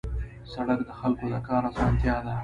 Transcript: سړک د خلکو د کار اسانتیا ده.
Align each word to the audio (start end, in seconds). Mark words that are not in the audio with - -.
سړک 0.51 0.79
د 0.85 0.89
خلکو 0.99 1.25
د 1.33 1.35
کار 1.47 1.61
اسانتیا 1.69 2.15
ده. 2.25 2.33